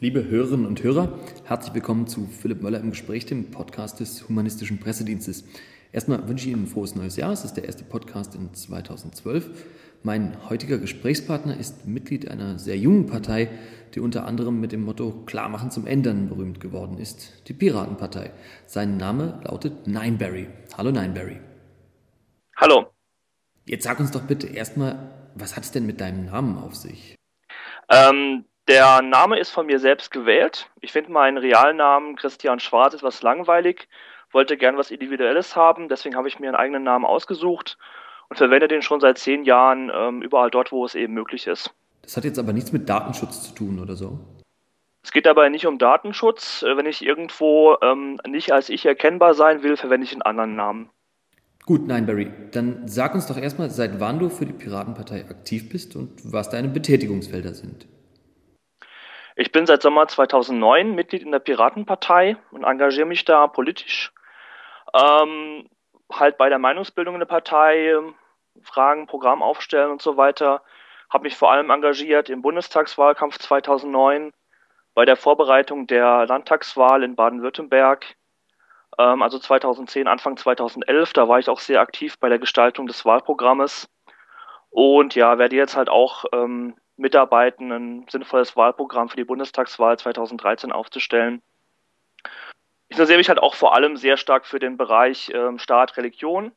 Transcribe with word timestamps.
Liebe 0.00 0.28
Hörerinnen 0.28 0.64
und 0.64 0.84
Hörer, 0.84 1.18
herzlich 1.42 1.74
willkommen 1.74 2.06
zu 2.06 2.26
Philipp 2.26 2.62
Möller 2.62 2.78
im 2.78 2.90
Gespräch, 2.90 3.26
dem 3.26 3.50
Podcast 3.50 3.98
des 3.98 4.28
Humanistischen 4.28 4.78
Pressedienstes. 4.78 5.42
Erstmal 5.90 6.28
wünsche 6.28 6.46
ich 6.46 6.52
Ihnen 6.52 6.66
ein 6.66 6.66
frohes 6.68 6.94
neues 6.94 7.16
Jahr. 7.16 7.32
Es 7.32 7.44
ist 7.44 7.54
der 7.54 7.64
erste 7.64 7.82
Podcast 7.82 8.36
in 8.36 8.54
2012. 8.54 9.50
Mein 10.04 10.36
heutiger 10.48 10.78
Gesprächspartner 10.78 11.58
ist 11.58 11.88
Mitglied 11.88 12.30
einer 12.30 12.60
sehr 12.60 12.78
jungen 12.78 13.06
Partei, 13.06 13.48
die 13.92 13.98
unter 13.98 14.24
anderem 14.24 14.60
mit 14.60 14.70
dem 14.70 14.84
Motto 14.84 15.24
Klarmachen 15.26 15.72
zum 15.72 15.84
Ändern 15.84 16.28
berühmt 16.28 16.60
geworden 16.60 16.98
ist, 16.98 17.48
die 17.48 17.52
Piratenpartei. 17.52 18.30
Sein 18.66 18.98
Name 18.98 19.40
lautet 19.42 19.88
Nineberry. 19.88 20.46
Hallo 20.76 20.92
Nineberry. 20.92 21.40
Hallo. 22.54 22.86
Jetzt 23.66 23.82
sag 23.82 23.98
uns 23.98 24.12
doch 24.12 24.22
bitte 24.22 24.46
erstmal, 24.46 25.10
was 25.34 25.56
hat 25.56 25.64
es 25.64 25.72
denn 25.72 25.86
mit 25.86 26.00
deinem 26.00 26.26
Namen 26.26 26.56
auf 26.56 26.76
sich? 26.76 27.16
Ähm, 27.90 28.44
der 28.68 29.02
Name 29.02 29.38
ist 29.38 29.50
von 29.50 29.66
mir 29.66 29.78
selbst 29.78 30.10
gewählt. 30.10 30.68
Ich 30.80 30.92
finde 30.92 31.10
meinen 31.10 31.38
Realnamen 31.38 32.16
Christian 32.16 32.60
Schwarz 32.60 32.94
etwas 32.94 33.22
langweilig, 33.22 33.88
wollte 34.30 34.56
gern 34.56 34.76
was 34.76 34.90
Individuelles 34.90 35.56
haben, 35.56 35.88
deswegen 35.88 36.14
habe 36.14 36.28
ich 36.28 36.38
mir 36.38 36.48
einen 36.48 36.56
eigenen 36.56 36.82
Namen 36.82 37.06
ausgesucht 37.06 37.78
und 38.28 38.36
verwende 38.36 38.68
den 38.68 38.82
schon 38.82 39.00
seit 39.00 39.18
zehn 39.18 39.44
Jahren 39.44 39.90
ähm, 39.92 40.22
überall 40.22 40.50
dort, 40.50 40.70
wo 40.70 40.84
es 40.84 40.94
eben 40.94 41.14
möglich 41.14 41.46
ist. 41.46 41.74
Das 42.02 42.16
hat 42.16 42.24
jetzt 42.24 42.38
aber 42.38 42.52
nichts 42.52 42.72
mit 42.72 42.88
Datenschutz 42.88 43.48
zu 43.48 43.54
tun 43.54 43.80
oder 43.80 43.96
so? 43.96 44.18
Es 45.02 45.12
geht 45.12 45.26
dabei 45.26 45.48
nicht 45.48 45.66
um 45.66 45.78
Datenschutz. 45.78 46.62
Äh, 46.62 46.76
wenn 46.76 46.86
ich 46.86 47.04
irgendwo 47.04 47.76
ähm, 47.82 48.20
nicht 48.26 48.52
als 48.52 48.68
ich 48.68 48.84
erkennbar 48.84 49.32
sein 49.32 49.62
will, 49.62 49.76
verwende 49.76 50.04
ich 50.04 50.12
einen 50.12 50.22
anderen 50.22 50.56
Namen. 50.56 50.90
Gut, 51.64 51.86
nein, 51.86 52.06
Barry, 52.06 52.30
dann 52.52 52.86
sag 52.88 53.14
uns 53.14 53.26
doch 53.26 53.36
erstmal, 53.36 53.70
seit 53.70 54.00
wann 54.00 54.18
du 54.18 54.30
für 54.30 54.46
die 54.46 54.52
Piratenpartei 54.52 55.26
aktiv 55.28 55.68
bist 55.70 55.96
und 55.96 56.12
was 56.24 56.48
deine 56.48 56.68
Betätigungsfelder 56.68 57.54
sind. 57.54 57.86
Ich 59.40 59.52
bin 59.52 59.66
seit 59.66 59.82
Sommer 59.82 60.08
2009 60.08 60.96
Mitglied 60.96 61.22
in 61.22 61.30
der 61.30 61.38
Piratenpartei 61.38 62.36
und 62.50 62.64
engagiere 62.64 63.06
mich 63.06 63.24
da 63.24 63.46
politisch. 63.46 64.12
Ähm, 64.92 65.68
halt 66.12 66.38
bei 66.38 66.48
der 66.48 66.58
Meinungsbildung 66.58 67.14
in 67.14 67.20
der 67.20 67.26
Partei, 67.26 67.94
Fragen, 68.62 69.06
Programm 69.06 69.40
aufstellen 69.40 69.92
und 69.92 70.02
so 70.02 70.16
weiter. 70.16 70.62
Habe 71.08 71.22
mich 71.22 71.36
vor 71.36 71.52
allem 71.52 71.70
engagiert 71.70 72.28
im 72.30 72.42
Bundestagswahlkampf 72.42 73.38
2009, 73.38 74.32
bei 74.94 75.04
der 75.04 75.14
Vorbereitung 75.14 75.86
der 75.86 76.26
Landtagswahl 76.26 77.04
in 77.04 77.14
Baden-Württemberg, 77.14 78.16
ähm, 78.98 79.22
also 79.22 79.38
2010, 79.38 80.08
Anfang 80.08 80.36
2011. 80.36 81.12
Da 81.12 81.28
war 81.28 81.38
ich 81.38 81.48
auch 81.48 81.60
sehr 81.60 81.80
aktiv 81.80 82.18
bei 82.18 82.28
der 82.28 82.40
Gestaltung 82.40 82.88
des 82.88 83.04
Wahlprogrammes 83.04 83.88
und 84.70 85.14
ja, 85.14 85.38
werde 85.38 85.54
jetzt 85.54 85.76
halt 85.76 85.90
auch 85.90 86.24
ähm, 86.32 86.74
mitarbeiten, 86.98 87.72
ein 87.72 88.06
sinnvolles 88.08 88.56
Wahlprogramm 88.56 89.08
für 89.08 89.16
die 89.16 89.24
Bundestagswahl 89.24 89.98
2013 89.98 90.72
aufzustellen. 90.72 91.42
Ich 92.88 92.96
interessiere 92.96 93.18
mich 93.18 93.28
halt 93.28 93.38
auch 93.38 93.54
vor 93.54 93.74
allem 93.74 93.96
sehr 93.96 94.16
stark 94.16 94.46
für 94.46 94.58
den 94.58 94.76
Bereich 94.76 95.30
ähm, 95.34 95.58
Staat, 95.58 95.96
Religion. 95.96 96.52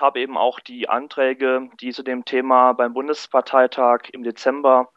Habe 0.00 0.20
eben 0.20 0.36
auch 0.36 0.58
die 0.58 0.88
Anträge, 0.88 1.68
die 1.80 1.92
zu 1.92 2.02
dem 2.02 2.24
Thema 2.24 2.72
beim 2.72 2.94
Bundesparteitag 2.94 4.08
im 4.12 4.24
Dezember 4.24 4.88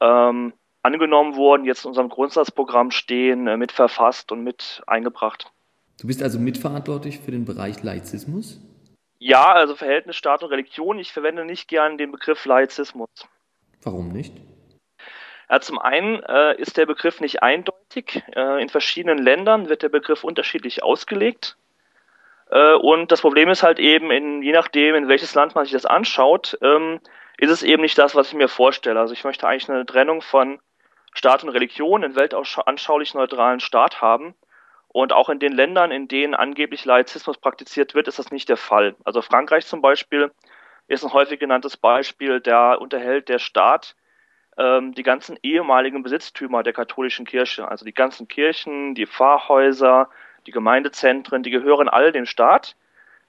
ähm, 0.00 0.52
angenommen 0.82 1.34
wurden, 1.34 1.64
jetzt 1.64 1.84
in 1.84 1.88
unserem 1.88 2.10
Grundsatzprogramm 2.10 2.90
stehen, 2.90 3.46
äh, 3.48 3.56
mit 3.56 3.72
verfasst 3.72 4.30
und 4.30 4.44
mit 4.44 4.82
eingebracht. 4.86 5.50
Du 6.00 6.06
bist 6.06 6.22
also 6.22 6.38
mitverantwortlich 6.38 7.20
für 7.20 7.30
den 7.30 7.44
Bereich 7.44 7.82
Laizismus? 7.82 8.60
Ja, 9.18 9.52
also 9.52 9.74
Verhältnis 9.74 10.16
Staat 10.16 10.42
und 10.42 10.50
Religion. 10.50 10.98
Ich 10.98 11.12
verwende 11.12 11.44
nicht 11.44 11.68
gern 11.68 11.96
den 11.96 12.12
Begriff 12.12 12.44
Laizismus. 12.44 13.08
Warum 13.84 14.08
nicht? 14.08 14.34
Ja, 15.50 15.60
zum 15.60 15.78
einen 15.78 16.22
äh, 16.22 16.60
ist 16.60 16.76
der 16.76 16.86
Begriff 16.86 17.20
nicht 17.20 17.42
eindeutig. 17.42 18.22
Äh, 18.34 18.62
in 18.62 18.68
verschiedenen 18.68 19.18
Ländern 19.18 19.68
wird 19.68 19.82
der 19.82 19.88
Begriff 19.90 20.24
unterschiedlich 20.24 20.82
ausgelegt. 20.82 21.56
Äh, 22.50 22.74
und 22.74 23.12
das 23.12 23.20
Problem 23.20 23.48
ist 23.50 23.62
halt 23.62 23.78
eben, 23.78 24.10
in, 24.10 24.42
je 24.42 24.52
nachdem, 24.52 24.94
in 24.94 25.08
welches 25.08 25.34
Land 25.34 25.54
man 25.54 25.64
sich 25.64 25.72
das 25.72 25.86
anschaut, 25.86 26.58
ähm, 26.62 27.00
ist 27.36 27.50
es 27.50 27.62
eben 27.62 27.82
nicht 27.82 27.98
das, 27.98 28.14
was 28.14 28.28
ich 28.28 28.34
mir 28.34 28.48
vorstelle. 28.48 28.98
Also 28.98 29.12
ich 29.12 29.24
möchte 29.24 29.46
eigentlich 29.46 29.68
eine 29.68 29.86
Trennung 29.86 30.22
von 30.22 30.60
Staat 31.12 31.44
und 31.44 31.50
Religion, 31.50 32.04
einen 32.04 32.16
weltanschaulich 32.16 33.14
neutralen 33.14 33.60
Staat 33.60 34.00
haben. 34.00 34.34
Und 34.88 35.12
auch 35.12 35.28
in 35.28 35.40
den 35.40 35.52
Ländern, 35.52 35.90
in 35.90 36.06
denen 36.06 36.34
angeblich 36.34 36.84
Laizismus 36.84 37.36
praktiziert 37.36 37.94
wird, 37.94 38.06
ist 38.06 38.20
das 38.20 38.30
nicht 38.30 38.48
der 38.48 38.56
Fall. 38.56 38.94
Also 39.04 39.22
Frankreich 39.22 39.66
zum 39.66 39.82
Beispiel 39.82 40.30
ist 40.88 41.04
ein 41.04 41.12
häufig 41.12 41.40
genanntes 41.40 41.76
Beispiel, 41.76 42.40
da 42.40 42.74
unterhält 42.74 43.28
der 43.28 43.38
Staat 43.38 43.96
ähm, 44.56 44.94
die 44.94 45.02
ganzen 45.02 45.38
ehemaligen 45.42 46.02
Besitztümer 46.02 46.62
der 46.62 46.72
katholischen 46.72 47.26
Kirche, 47.26 47.68
also 47.68 47.84
die 47.84 47.94
ganzen 47.94 48.28
Kirchen, 48.28 48.94
die 48.94 49.06
Pfarrhäuser, 49.06 50.08
die 50.46 50.52
Gemeindezentren, 50.52 51.42
die 51.42 51.50
gehören 51.50 51.88
alle 51.88 52.12
dem 52.12 52.26
Staat. 52.26 52.76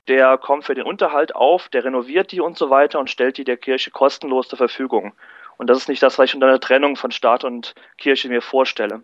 Der 0.08 0.38
kommt 0.38 0.66
für 0.66 0.76
den 0.76 0.86
Unterhalt 0.86 1.34
auf, 1.36 1.68
der 1.70 1.84
renoviert 1.84 2.32
die 2.32 2.42
und 2.42 2.58
so 2.58 2.70
weiter 2.70 3.00
und 3.00 3.10
stellt 3.10 3.38
die 3.38 3.44
der 3.44 3.58
Kirche 3.58 3.90
kostenlos 3.90 4.48
zur 4.48 4.58
Verfügung. 4.58 5.14
Und 5.58 5.68
das 5.68 5.80
ist 5.80 5.90
nicht 5.90 6.04
das, 6.04 6.20
was 6.20 6.30
ich 6.30 6.36
unter 6.36 6.48
einer 6.48 6.60
Trennung 6.60 6.96
von 6.96 7.12
Staat 7.12 7.44
und 7.44 7.74
Kirche 7.98 8.30
mir 8.30 8.42
vorstelle. 8.42 9.02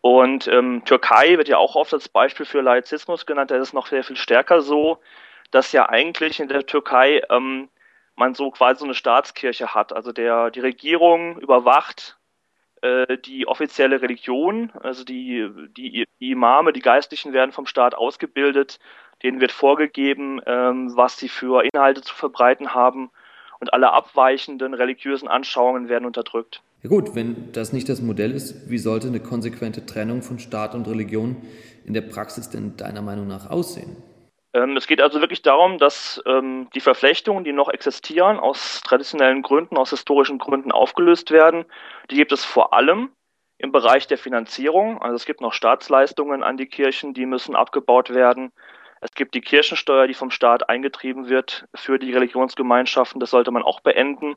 Und 0.00 0.48
ähm, 0.48 0.82
Türkei 0.84 1.36
wird 1.36 1.48
ja 1.48 1.58
auch 1.58 1.76
oft 1.76 1.92
als 1.92 2.08
Beispiel 2.08 2.46
für 2.46 2.62
Laizismus 2.62 3.26
genannt. 3.26 3.50
Da 3.50 3.56
ist 3.56 3.68
es 3.68 3.72
noch 3.72 3.86
sehr 3.86 4.02
viel 4.02 4.16
stärker 4.16 4.60
so 4.60 4.98
dass 5.50 5.72
ja 5.72 5.88
eigentlich 5.88 6.40
in 6.40 6.48
der 6.48 6.66
Türkei 6.66 7.22
ähm, 7.30 7.68
man 8.16 8.34
so 8.34 8.50
quasi 8.50 8.80
so 8.80 8.84
eine 8.84 8.94
Staatskirche 8.94 9.74
hat. 9.74 9.92
Also 9.92 10.12
der, 10.12 10.50
die 10.50 10.60
Regierung 10.60 11.38
überwacht 11.38 12.16
äh, 12.82 13.18
die 13.18 13.46
offizielle 13.46 14.02
Religion, 14.02 14.70
also 14.82 15.04
die, 15.04 15.48
die, 15.76 16.06
die 16.20 16.30
Imame, 16.30 16.72
die 16.72 16.80
Geistlichen 16.80 17.32
werden 17.32 17.52
vom 17.52 17.66
Staat 17.66 17.94
ausgebildet, 17.94 18.78
denen 19.22 19.40
wird 19.40 19.52
vorgegeben, 19.52 20.40
ähm, 20.46 20.96
was 20.96 21.18
sie 21.18 21.28
für 21.28 21.64
Inhalte 21.64 22.02
zu 22.02 22.14
verbreiten 22.14 22.74
haben 22.74 23.10
und 23.60 23.72
alle 23.72 23.92
abweichenden 23.92 24.74
religiösen 24.74 25.28
Anschauungen 25.28 25.88
werden 25.88 26.04
unterdrückt. 26.04 26.62
Ja 26.82 26.90
gut, 26.90 27.14
wenn 27.14 27.52
das 27.52 27.72
nicht 27.72 27.88
das 27.88 28.02
Modell 28.02 28.30
ist, 28.30 28.70
wie 28.70 28.78
sollte 28.78 29.08
eine 29.08 29.20
konsequente 29.20 29.86
Trennung 29.86 30.22
von 30.22 30.38
Staat 30.38 30.74
und 30.74 30.86
Religion 30.86 31.36
in 31.84 31.94
der 31.94 32.02
Praxis 32.02 32.50
denn 32.50 32.76
deiner 32.76 33.02
Meinung 33.02 33.26
nach 33.26 33.50
aussehen? 33.50 33.96
Ähm, 34.56 34.74
es 34.76 34.86
geht 34.86 35.02
also 35.02 35.20
wirklich 35.20 35.42
darum, 35.42 35.76
dass 35.76 36.22
ähm, 36.24 36.68
die 36.74 36.80
Verflechtungen, 36.80 37.44
die 37.44 37.52
noch 37.52 37.68
existieren, 37.68 38.38
aus 38.38 38.80
traditionellen 38.80 39.42
Gründen, 39.42 39.76
aus 39.76 39.90
historischen 39.90 40.38
Gründen 40.38 40.72
aufgelöst 40.72 41.30
werden. 41.30 41.66
Die 42.10 42.16
gibt 42.16 42.32
es 42.32 42.42
vor 42.42 42.72
allem 42.72 43.10
im 43.58 43.70
Bereich 43.70 44.06
der 44.06 44.16
Finanzierung. 44.16 45.02
Also 45.02 45.16
es 45.16 45.26
gibt 45.26 45.42
noch 45.42 45.52
Staatsleistungen 45.52 46.42
an 46.42 46.56
die 46.56 46.66
Kirchen, 46.66 47.12
die 47.12 47.26
müssen 47.26 47.54
abgebaut 47.54 48.14
werden. 48.14 48.50
Es 49.02 49.12
gibt 49.12 49.34
die 49.34 49.42
Kirchensteuer, 49.42 50.06
die 50.06 50.14
vom 50.14 50.30
Staat 50.30 50.70
eingetrieben 50.70 51.28
wird 51.28 51.66
für 51.74 51.98
die 51.98 52.12
Religionsgemeinschaften. 52.14 53.20
Das 53.20 53.30
sollte 53.30 53.50
man 53.50 53.62
auch 53.62 53.80
beenden. 53.80 54.36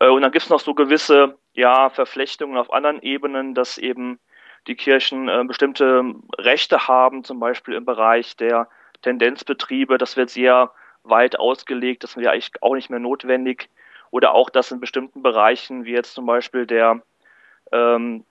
Äh, 0.00 0.08
und 0.08 0.22
dann 0.22 0.32
gibt 0.32 0.44
es 0.44 0.50
noch 0.50 0.60
so 0.60 0.72
gewisse 0.72 1.36
ja, 1.52 1.90
Verflechtungen 1.90 2.56
auf 2.56 2.72
anderen 2.72 3.02
Ebenen, 3.02 3.54
dass 3.54 3.76
eben 3.76 4.18
die 4.66 4.76
Kirchen 4.76 5.28
äh, 5.28 5.44
bestimmte 5.46 6.14
Rechte 6.38 6.88
haben, 6.88 7.22
zum 7.22 7.38
Beispiel 7.38 7.74
im 7.74 7.84
Bereich 7.84 8.34
der 8.38 8.68
Tendenzbetriebe, 9.02 9.98
das 9.98 10.16
wird 10.16 10.30
sehr 10.30 10.70
weit 11.02 11.38
ausgelegt, 11.38 12.02
das 12.02 12.16
wäre 12.16 12.32
eigentlich 12.32 12.50
auch 12.62 12.74
nicht 12.74 12.90
mehr 12.90 12.98
notwendig. 12.98 13.68
Oder 14.10 14.34
auch, 14.34 14.50
dass 14.50 14.70
in 14.70 14.80
bestimmten 14.80 15.22
Bereichen, 15.22 15.84
wie 15.84 15.92
jetzt 15.92 16.14
zum 16.14 16.26
Beispiel 16.26 16.66
der 16.66 17.02
ähm, 17.72 18.24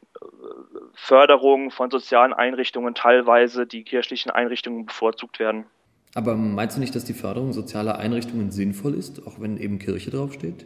Förderung 0.94 1.72
von 1.72 1.92
sozialen 1.92 2.34
Einrichtungen, 2.34 2.96
teilweise 2.96 3.66
die 3.66 3.84
kirchlichen 3.84 4.32
Einrichtungen 4.32 4.86
bevorzugt 4.86 5.40
werden. 5.40 5.66
Aber 6.14 6.36
meinst 6.36 6.78
du 6.78 6.82
nicht, 6.82 6.96
dass 6.96 7.04
die 7.04 7.14
Förderung 7.14 7.52
sozialer 7.52 7.98
Einrichtungen 7.98 8.52
sinnvoll 8.52 8.94
ist, 8.94 9.28
auch 9.28 9.40
wenn 9.40 9.58
eben 9.58 9.80
Kirche 9.80 10.12
draufsteht? 10.12 10.66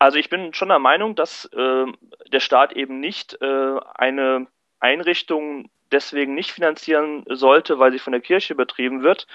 Also 0.00 0.18
ich 0.18 0.28
bin 0.28 0.52
schon 0.52 0.68
der 0.68 0.80
Meinung, 0.80 1.14
dass 1.14 1.46
äh, 1.54 1.86
der 2.32 2.40
Staat 2.40 2.72
eben 2.72 2.98
nicht 2.98 3.38
äh, 3.40 3.76
eine 3.94 4.48
Einrichtung 4.80 5.70
deswegen 5.92 6.34
nicht 6.34 6.52
finanzieren 6.52 7.24
sollte, 7.28 7.78
weil 7.78 7.92
sie 7.92 7.98
von 7.98 8.12
der 8.12 8.20
Kirche 8.20 8.54
betrieben 8.54 9.02
wird. 9.02 9.26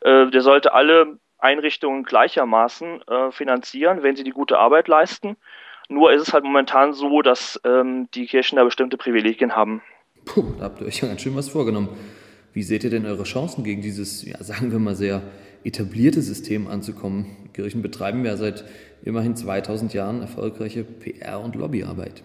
Äh, 0.00 0.30
der 0.30 0.40
sollte 0.40 0.72
alle 0.72 1.18
Einrichtungen 1.38 2.04
gleichermaßen 2.04 3.02
äh, 3.02 3.30
finanzieren, 3.32 4.02
wenn 4.02 4.16
sie 4.16 4.24
die 4.24 4.30
gute 4.30 4.58
Arbeit 4.58 4.88
leisten. 4.88 5.36
Nur 5.88 6.12
ist 6.12 6.22
es 6.22 6.32
halt 6.32 6.44
momentan 6.44 6.94
so, 6.94 7.20
dass 7.20 7.60
ähm, 7.64 8.08
die 8.14 8.26
Kirchen 8.26 8.56
da 8.56 8.64
bestimmte 8.64 8.96
Privilegien 8.96 9.54
haben. 9.54 9.82
Puh, 10.24 10.54
da 10.58 10.64
habt 10.64 10.80
ihr 10.80 10.86
euch 10.86 11.02
ja 11.02 11.08
ganz 11.08 11.20
schön 11.20 11.36
was 11.36 11.50
vorgenommen. 11.50 11.90
Wie 12.54 12.62
seht 12.62 12.84
ihr 12.84 12.90
denn 12.90 13.04
eure 13.04 13.24
Chancen 13.24 13.64
gegen 13.64 13.82
dieses, 13.82 14.24
ja, 14.24 14.42
sagen 14.42 14.72
wir 14.72 14.78
mal, 14.78 14.94
sehr 14.94 15.22
etablierte 15.64 16.22
System 16.22 16.68
anzukommen? 16.68 17.50
Kirchen 17.52 17.82
betreiben 17.82 18.24
ja 18.24 18.36
seit 18.36 18.64
immerhin 19.02 19.36
2000 19.36 19.92
Jahren 19.92 20.22
erfolgreiche 20.22 20.82
PR- 20.84 21.42
und 21.42 21.56
Lobbyarbeit. 21.56 22.22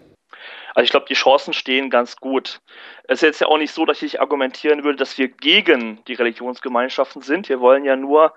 Also 0.76 0.86
ich 0.86 0.92
glaube, 0.92 1.06
die 1.08 1.16
Chancen 1.16 1.54
stehen 1.54 1.90
ganz 1.90 2.18
gut. 2.18 2.62
Es 3.04 3.20
ist 3.20 3.28
jetzt 3.28 3.42
ja 3.42 3.48
auch 3.48 3.58
nicht 3.58 3.74
so, 3.74 3.86
dass 3.86 4.02
ich 4.02 4.22
argumentieren 4.22 4.84
würde, 4.84 4.98
dass 4.98 5.18
wir 5.18 5.28
gegen 5.28 6.04
die 6.06 6.14
Religionsgemeinschaften 6.14 7.22
sind. 7.22 7.50
Wir 7.50 7.60
wollen 7.60 7.86
ja 7.86 7.96
nur 7.96 8.34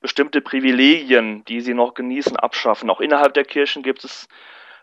bestimmte 0.00 0.40
Privilegien, 0.40 1.44
die 1.46 1.60
sie 1.60 1.74
noch 1.74 1.94
genießen, 1.94 2.36
abschaffen. 2.36 2.90
Auch 2.90 3.00
innerhalb 3.00 3.34
der 3.34 3.44
Kirchen 3.44 3.82
gibt 3.82 4.04
es 4.04 4.28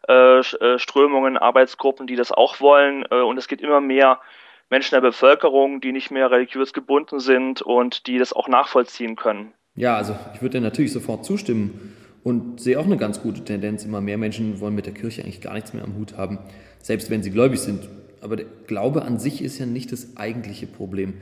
äh, 0.07 0.39
äh, 0.39 0.79
Strömungen, 0.79 1.37
Arbeitsgruppen, 1.37 2.07
die 2.07 2.15
das 2.15 2.31
auch 2.31 2.59
wollen. 2.59 3.05
Äh, 3.09 3.21
und 3.21 3.37
es 3.37 3.47
gibt 3.47 3.61
immer 3.61 3.81
mehr 3.81 4.19
Menschen 4.69 4.95
der 4.95 5.01
Bevölkerung, 5.01 5.81
die 5.81 5.91
nicht 5.91 6.11
mehr 6.11 6.31
religiös 6.31 6.73
gebunden 6.73 7.19
sind 7.19 7.61
und 7.61 8.07
die 8.07 8.17
das 8.17 8.33
auch 8.33 8.47
nachvollziehen 8.47 9.15
können. 9.15 9.53
Ja, 9.75 9.95
also 9.95 10.15
ich 10.33 10.41
würde 10.41 10.61
natürlich 10.61 10.91
sofort 10.91 11.25
zustimmen 11.25 11.92
und 12.23 12.59
sehe 12.59 12.79
auch 12.79 12.85
eine 12.85 12.97
ganz 12.97 13.21
gute 13.21 13.43
Tendenz. 13.43 13.85
Immer 13.85 14.01
mehr 14.01 14.17
Menschen 14.17 14.59
wollen 14.59 14.75
mit 14.75 14.85
der 14.85 14.93
Kirche 14.93 15.23
eigentlich 15.23 15.41
gar 15.41 15.53
nichts 15.53 15.73
mehr 15.73 15.83
am 15.83 15.95
Hut 15.95 16.17
haben, 16.17 16.39
selbst 16.79 17.09
wenn 17.09 17.23
sie 17.23 17.31
gläubig 17.31 17.59
sind. 17.59 17.87
Aber 18.21 18.37
der 18.37 18.45
Glaube 18.67 19.03
an 19.03 19.19
sich 19.19 19.43
ist 19.43 19.59
ja 19.59 19.65
nicht 19.65 19.91
das 19.91 20.15
eigentliche 20.15 20.65
Problem. 20.65 21.15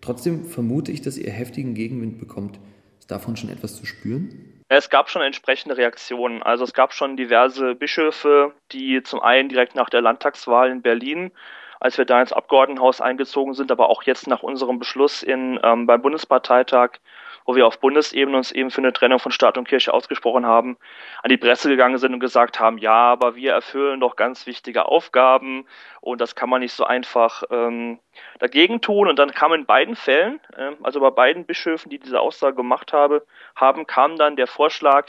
Trotzdem 0.00 0.44
vermute 0.44 0.92
ich, 0.92 1.02
dass 1.02 1.18
ihr 1.18 1.32
heftigen 1.32 1.74
Gegenwind 1.74 2.18
bekommt. 2.18 2.58
Ist 3.00 3.10
davon 3.10 3.36
schon 3.36 3.50
etwas 3.50 3.76
zu 3.76 3.86
spüren? 3.86 4.54
Es 4.68 4.90
gab 4.90 5.10
schon 5.10 5.22
entsprechende 5.22 5.76
Reaktionen. 5.76 6.42
Also 6.42 6.64
es 6.64 6.72
gab 6.72 6.92
schon 6.92 7.16
diverse 7.16 7.74
Bischöfe, 7.74 8.52
die 8.72 9.02
zum 9.02 9.20
einen 9.20 9.48
direkt 9.48 9.74
nach 9.74 9.90
der 9.90 10.00
Landtagswahl 10.00 10.70
in 10.70 10.82
Berlin, 10.82 11.32
als 11.80 11.98
wir 11.98 12.04
da 12.04 12.20
ins 12.20 12.32
Abgeordnetenhaus 12.32 13.00
eingezogen 13.00 13.54
sind, 13.54 13.70
aber 13.70 13.90
auch 13.90 14.04
jetzt 14.04 14.26
nach 14.26 14.42
unserem 14.42 14.78
Beschluss 14.78 15.22
in, 15.22 15.58
ähm, 15.62 15.86
beim 15.86 16.00
Bundesparteitag 16.00 16.98
wo 17.44 17.54
wir 17.54 17.66
auf 17.66 17.78
Bundesebene 17.80 18.36
uns 18.36 18.52
eben 18.52 18.70
für 18.70 18.80
eine 18.80 18.92
Trennung 18.92 19.18
von 19.18 19.32
Staat 19.32 19.58
und 19.58 19.68
Kirche 19.68 19.92
ausgesprochen 19.92 20.46
haben, 20.46 20.76
an 21.22 21.28
die 21.28 21.36
Presse 21.36 21.68
gegangen 21.68 21.98
sind 21.98 22.14
und 22.14 22.20
gesagt 22.20 22.58
haben, 22.58 22.78
ja, 22.78 22.92
aber 22.92 23.36
wir 23.36 23.52
erfüllen 23.52 24.00
doch 24.00 24.16
ganz 24.16 24.46
wichtige 24.46 24.86
Aufgaben 24.86 25.66
und 26.00 26.20
das 26.20 26.34
kann 26.34 26.48
man 26.48 26.60
nicht 26.60 26.72
so 26.72 26.84
einfach 26.84 27.42
ähm, 27.50 27.98
dagegen 28.38 28.80
tun. 28.80 29.08
Und 29.08 29.18
dann 29.18 29.32
kam 29.32 29.52
in 29.52 29.66
beiden 29.66 29.96
Fällen, 29.96 30.40
äh, 30.56 30.72
also 30.82 31.00
bei 31.00 31.10
beiden 31.10 31.44
Bischöfen, 31.44 31.90
die 31.90 31.98
diese 31.98 32.20
Aussage 32.20 32.56
gemacht 32.56 32.92
habe, 32.92 33.26
haben, 33.56 33.86
kam 33.86 34.16
dann 34.16 34.36
der 34.36 34.46
Vorschlag, 34.46 35.08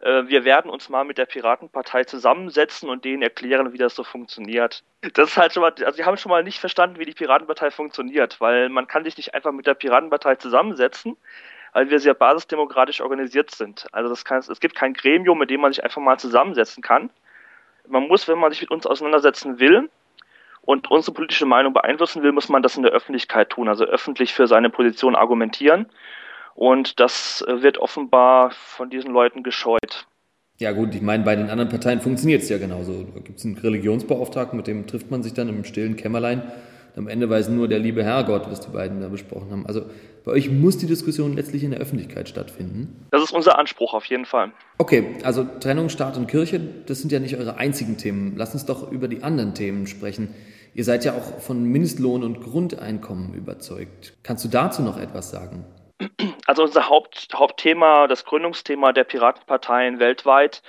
äh, 0.00 0.26
wir 0.26 0.44
werden 0.44 0.70
uns 0.70 0.88
mal 0.88 1.04
mit 1.04 1.18
der 1.18 1.26
Piratenpartei 1.26 2.04
zusammensetzen 2.04 2.88
und 2.88 3.04
denen 3.04 3.22
erklären, 3.22 3.72
wie 3.72 3.78
das 3.78 3.94
so 3.94 4.04
funktioniert. 4.04 4.84
Das 5.14 5.30
ist 5.30 5.36
halt 5.36 5.52
schon 5.52 5.62
mal, 5.62 5.72
also 5.72 5.92
sie 5.92 6.04
haben 6.04 6.16
schon 6.16 6.30
mal 6.30 6.44
nicht 6.44 6.60
verstanden, 6.60 6.98
wie 6.98 7.04
die 7.04 7.12
Piratenpartei 7.12 7.70
funktioniert, 7.70 8.40
weil 8.40 8.68
man 8.68 8.86
kann 8.86 9.04
sich 9.04 9.16
nicht 9.16 9.34
einfach 9.34 9.52
mit 9.52 9.66
der 9.66 9.74
Piratenpartei 9.74 10.36
zusammensetzen, 10.36 11.16
weil 11.72 11.90
wir 11.90 12.00
sehr 12.00 12.14
basisdemokratisch 12.14 13.00
organisiert 13.00 13.50
sind. 13.50 13.86
Also 13.92 14.08
das 14.08 14.24
kann, 14.24 14.38
es 14.38 14.60
gibt 14.60 14.74
kein 14.74 14.94
Gremium, 14.94 15.38
mit 15.38 15.50
dem 15.50 15.60
man 15.60 15.72
sich 15.72 15.84
einfach 15.84 16.00
mal 16.00 16.18
zusammensetzen 16.18 16.82
kann. 16.82 17.10
Man 17.86 18.08
muss, 18.08 18.28
wenn 18.28 18.38
man 18.38 18.50
sich 18.50 18.60
mit 18.60 18.70
uns 18.70 18.86
auseinandersetzen 18.86 19.58
will 19.58 19.88
und 20.62 20.90
unsere 20.90 21.14
politische 21.14 21.46
Meinung 21.46 21.72
beeinflussen 21.72 22.22
will, 22.22 22.32
muss 22.32 22.48
man 22.48 22.62
das 22.62 22.76
in 22.76 22.82
der 22.82 22.92
Öffentlichkeit 22.92 23.50
tun, 23.50 23.68
also 23.68 23.84
öffentlich 23.84 24.34
für 24.34 24.46
seine 24.46 24.70
Position 24.70 25.16
argumentieren. 25.16 25.86
Und 26.54 27.00
das 27.00 27.44
wird 27.46 27.78
offenbar 27.78 28.50
von 28.50 28.90
diesen 28.90 29.12
Leuten 29.12 29.42
gescheut. 29.42 30.06
Ja 30.58 30.72
gut, 30.72 30.92
ich 30.92 31.02
meine, 31.02 31.22
bei 31.22 31.36
den 31.36 31.50
anderen 31.50 31.68
Parteien 31.68 32.00
funktioniert 32.00 32.42
es 32.42 32.48
ja 32.48 32.58
genauso. 32.58 33.04
Da 33.14 33.20
gibt 33.20 33.38
es 33.38 33.44
einen 33.44 33.58
Religionsbeauftragten, 33.58 34.56
mit 34.56 34.66
dem 34.66 34.88
trifft 34.88 35.08
man 35.08 35.22
sich 35.22 35.32
dann 35.32 35.48
im 35.48 35.64
stillen 35.64 35.96
Kämmerlein 35.96 36.42
am 36.96 37.08
Ende 37.08 37.28
weiß 37.28 37.48
nur 37.48 37.68
der 37.68 37.78
liebe 37.78 38.04
Herrgott, 38.04 38.50
was 38.50 38.60
die 38.60 38.70
beiden 38.70 39.00
da 39.00 39.08
besprochen 39.08 39.50
haben. 39.50 39.66
Also 39.66 39.82
bei 40.24 40.32
euch 40.32 40.50
muss 40.50 40.78
die 40.78 40.86
Diskussion 40.86 41.34
letztlich 41.34 41.64
in 41.64 41.70
der 41.70 41.80
Öffentlichkeit 41.80 42.28
stattfinden. 42.28 43.06
Das 43.10 43.22
ist 43.22 43.32
unser 43.32 43.58
Anspruch 43.58 43.94
auf 43.94 44.04
jeden 44.06 44.24
Fall. 44.24 44.52
Okay, 44.78 45.16
also 45.22 45.46
Trennung 45.60 45.88
Staat 45.88 46.16
und 46.16 46.26
Kirche, 46.26 46.60
das 46.86 47.00
sind 47.00 47.12
ja 47.12 47.18
nicht 47.18 47.36
eure 47.36 47.56
einzigen 47.56 47.96
Themen. 47.96 48.34
Lass 48.36 48.52
uns 48.52 48.66
doch 48.66 48.90
über 48.90 49.08
die 49.08 49.22
anderen 49.22 49.54
Themen 49.54 49.86
sprechen. 49.86 50.34
Ihr 50.74 50.84
seid 50.84 51.04
ja 51.04 51.14
auch 51.14 51.40
von 51.40 51.64
Mindestlohn 51.64 52.22
und 52.22 52.42
Grundeinkommen 52.42 53.34
überzeugt. 53.34 54.14
Kannst 54.22 54.44
du 54.44 54.48
dazu 54.48 54.82
noch 54.82 54.98
etwas 54.98 55.30
sagen? 55.30 55.64
Also 56.46 56.62
unser 56.62 56.88
Haupt, 56.88 57.28
Hauptthema, 57.34 58.06
das 58.06 58.24
Gründungsthema 58.24 58.92
der 58.92 59.04
Piratenparteien 59.04 59.98
weltweit 59.98 60.62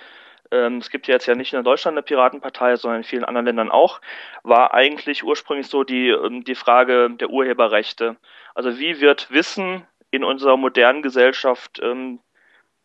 es 0.52 0.90
gibt 0.90 1.08
ja 1.08 1.16
jetzt 1.16 1.28
ja 1.28 1.36
nicht 1.36 1.54
nur 1.54 1.60
in 1.60 1.66
Deutschland 1.66 1.96
eine 1.96 2.04
Piratenpartei, 2.04 2.76
sondern 2.76 3.02
in 3.02 3.04
vielen 3.04 3.26
anderen 3.26 3.46
Ländern 3.46 3.72
auch, 3.72 4.02
war 4.44 4.74
eigentlich 4.74 5.24
ursprünglich 5.24 5.68
so 5.68 5.84
die, 5.84 6.10
ähm, 6.10 6.44
die 6.44 6.56
Frage 6.56 7.10
der 7.12 7.30
Urheberrechte. 7.30 8.16
Also 8.56 8.80
wie 8.80 9.00
wird 9.00 9.32
Wissen 9.32 9.86
in 10.12 10.24
unserer 10.24 10.58
modernen 10.58 11.02
Gesellschaft 11.02 11.80
ähm, 11.84 12.20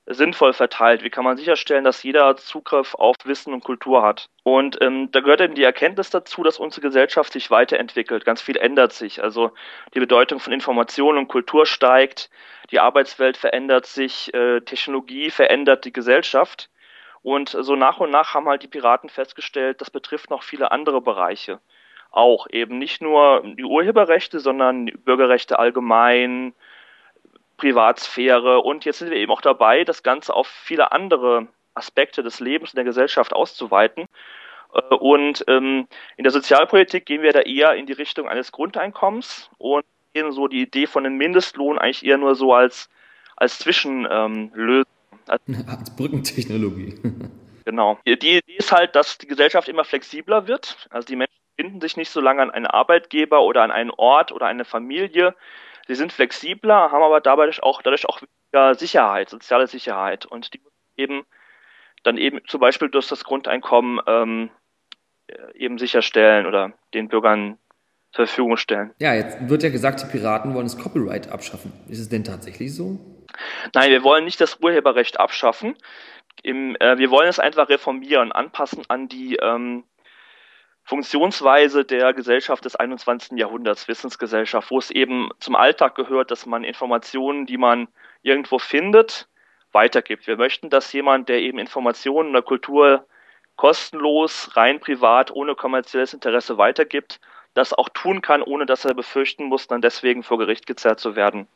sinnvoll 0.06 0.52
verteilt? 0.52 1.02
Wie 1.02 1.11
kann 1.11 1.25
man 1.25 1.37
sicherstellen, 1.37 1.84
dass 1.84 2.02
jeder 2.02 2.37
Zugriff 2.37 2.94
auf 2.94 3.16
Wissen 3.25 3.55
und 3.55 3.64
Kultur 3.64 4.02
hat? 4.02 4.28
Und 4.43 4.81
ähm, 4.82 5.11
da 5.11 5.20
gehört 5.20 5.40
eben 5.40 5.55
die 5.55 5.62
Erkenntnis 5.62 6.11
dazu, 6.11 6.43
dass 6.43 6.58
unsere 6.58 6.82
Gesellschaft 6.82 7.32
sich 7.32 7.50
weiterentwickelt. 7.50 8.25
Ganz 8.25 8.43
viel 8.43 8.56
ändert 8.56 8.93
sich. 8.93 9.22
Also 9.22 9.52
die 9.94 10.00
Bedeutung 10.00 10.40
von 10.40 10.52
Information 10.52 11.16
und 11.16 11.28
Kultur 11.28 11.64
steigt, 11.66 12.31
die 12.70 12.81
Arbeitswelt 12.81 13.37
verändert 13.37 13.87
sich, 13.87 14.32
äh, 14.34 14.61
Technologie 14.61 15.31
verändert 15.31 15.84
die 15.84 15.93
Gesellschaft. 15.93 16.69
Und 17.25 17.49
so 17.49 17.75
nach 17.75 18.00
und 18.00 18.11
nach 18.11 18.35
haben 18.35 18.47
halt 18.49 18.62
die 18.62 18.69
Piraten 18.69 19.09
festgestellt, 19.09 19.81
das 19.81 19.91
betrifft 19.91 20.29
noch 20.29 20.43
viele 20.43 20.71
andere 20.73 21.00
Bereiche. 21.00 21.59
Auch 22.11 22.47
eben 22.50 22.79
nicht 22.79 23.00
nur 23.00 23.43
die 23.43 23.65
Urheberrechte, 23.65 24.41
sondern 24.41 24.85
Bürgerrechte 25.06 25.59
allgemein, 25.59 26.53
Privatsphäre. 27.56 28.61
Und 28.61 28.85
jetzt 28.85 28.99
sind 28.99 29.11
wir 29.11 29.17
eben 29.17 29.32
auch 29.32 29.41
dabei, 29.41 29.85
das 29.85 30.03
Ganze 30.03 30.35
auf 30.35 30.47
viele 30.47 30.93
andere 30.93 31.49
Aspekte 31.73 32.23
des 32.23 32.41
Lebens 32.41 32.73
und 32.73 32.76
der 32.76 32.85
Gesellschaft 32.85 33.32
auszuweiten. 33.32 34.05
Äh, 34.75 34.94
und 34.94 35.47
ähm, 35.49 35.88
in 36.19 36.25
der 36.25 36.31
Sozialpolitik 36.31 37.06
gehen 37.06 37.23
wir 37.23 37.32
da 37.32 37.41
eher 37.41 37.75
in 37.75 37.87
die 37.87 37.94
Richtung 37.94 38.29
eines 38.29 38.53
Grundeinkommens 38.53 39.50
und 39.56 39.87
so 40.29 40.47
die 40.47 40.61
Idee 40.61 40.87
von 40.87 41.06
einem 41.06 41.17
Mindestlohn 41.17 41.79
eigentlich 41.79 42.05
eher 42.05 42.19
nur 42.19 42.35
so 42.35 42.53
als, 42.53 42.91
als 43.35 43.59
Zwischenlösung. 43.61 44.85
Ähm, 45.29 45.65
Als 45.67 45.94
Brückentechnologie. 45.94 46.94
genau. 47.65 47.99
Die 48.06 48.12
Idee 48.12 48.41
ist 48.47 48.73
halt, 48.73 48.94
dass 48.94 49.19
die 49.19 49.26
Gesellschaft 49.26 49.69
immer 49.69 49.85
flexibler 49.85 50.47
wird. 50.47 50.88
Also 50.91 51.06
die 51.06 51.17
Menschen 51.17 51.35
binden 51.56 51.81
sich 51.81 51.97
nicht 51.97 52.11
so 52.11 52.21
lange 52.21 52.43
an 52.43 52.50
einen 52.50 52.67
Arbeitgeber 52.67 53.43
oder 53.43 53.62
an 53.62 53.71
einen 53.71 53.91
Ort 53.91 54.32
oder 54.32 54.47
eine 54.47 54.65
Familie. 54.65 55.35
Sie 55.87 55.94
sind 55.94 56.12
flexibler, 56.12 56.91
haben 56.91 57.03
aber 57.03 57.21
dabei 57.21 57.50
auch, 57.62 57.82
dadurch 57.82 58.06
auch 58.06 58.21
weniger 58.23 58.75
Sicherheit, 58.75 59.29
soziale 59.29 59.67
Sicherheit. 59.67 60.26
Und 60.26 60.55
die 60.55 60.61
eben 60.97 61.25
dann 62.03 62.17
eben 62.19 62.41
zum 62.47 62.61
Beispiel 62.61 62.88
durch 62.88 63.09
das 63.09 63.25
Grundeinkommen 63.25 64.00
ähm, 64.06 64.50
eben 65.55 65.79
sicherstellen 65.79 66.47
oder 66.47 66.73
den 66.93 67.09
Bürgern 67.09 67.59
zur 68.12 68.26
Verfügung 68.26 68.56
stellen. 68.56 68.93
Ja, 68.99 69.15
jetzt 69.15 69.49
wird 69.49 69.62
ja 69.62 69.71
gesagt, 69.71 70.03
die 70.03 70.06
Piraten 70.06 70.55
wollen 70.55 70.67
das 70.67 70.79
Copyright 70.79 71.29
abschaffen. 71.29 71.73
Ist 71.88 71.99
es 71.99 72.09
denn 72.09 72.25
tatsächlich 72.25 72.75
so? 72.75 73.00
Nein, 73.75 73.90
wir 73.90 74.02
wollen 74.02 74.25
nicht 74.25 74.40
das 74.40 74.58
Urheberrecht 74.60 75.20
abschaffen. 75.20 75.76
Im, 76.42 76.76
äh, 76.76 76.98
wir 76.98 77.10
wollen 77.10 77.28
es 77.28 77.38
einfach 77.38 77.69
reformieren, 77.69 78.32
anpassen 78.32 78.84
an 78.88 79.08
die 79.08 79.36
ähm, 79.36 79.84
Funktionsweise 80.84 81.84
der 81.84 82.12
Gesellschaft 82.12 82.64
des 82.64 82.76
21. 82.76 83.38
Jahrhunderts, 83.38 83.88
Wissensgesellschaft, 83.88 84.70
wo 84.70 84.78
es 84.78 84.90
eben 84.90 85.30
zum 85.40 85.56
Alltag 85.56 85.94
gehört, 85.94 86.30
dass 86.30 86.44
man 86.44 86.62
Informationen, 86.62 87.47
die 87.47 87.56
man 87.56 87.88
irgendwo 88.23 88.59
findet, 88.59 89.28
weitergibt. 89.73 90.26
Wir 90.26 90.37
möchten, 90.37 90.68
dass 90.68 90.92
jemand, 90.92 91.28
der 91.28 91.40
eben 91.40 91.59
Informationen 91.59 92.30
oder 92.30 92.42
Kultur 92.42 93.06
kostenlos, 93.56 94.56
rein 94.56 94.80
privat, 94.80 95.30
ohne 95.30 95.54
kommerzielles 95.54 96.12
Interesse 96.12 96.59
weitergibt, 96.59 97.20
das 97.54 97.73
auch 97.73 97.88
tun 97.88 98.20
kann, 98.20 98.42
ohne 98.42 98.66
dass 98.66 98.85
er 98.85 98.94
befürchten 98.94 99.44
muss, 99.44 99.68
dann 99.68 99.80
deswegen 99.80 100.23
vor 100.23 100.38
Gericht 100.38 100.66
gezerrt 100.66 101.00
zu 101.00 101.16
werden. 101.16 101.49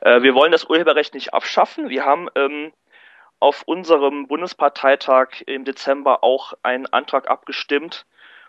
Äh, 0.00 0.22
wir 0.22 0.34
wollen 0.34 0.52
das 0.52 0.64
Urheberrecht 0.64 1.14
nicht 1.14 1.34
abschaffen. 1.34 1.88
Wir 1.88 2.04
haben 2.04 2.28
ähm, 2.34 2.72
auf 3.40 3.62
unserem 3.62 4.28
Bundesparteitag 4.28 5.42
im 5.46 5.64
Dezember 5.64 6.24
auch 6.24 6.54
einen 6.62 6.86
Antrag 6.86 7.28
abgestimmt, 7.28 8.06